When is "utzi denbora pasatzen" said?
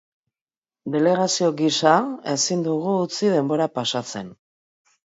3.07-4.39